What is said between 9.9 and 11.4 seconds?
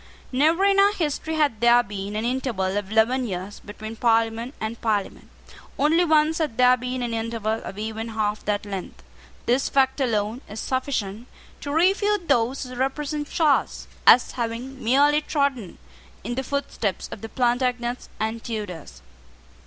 alone is sufficient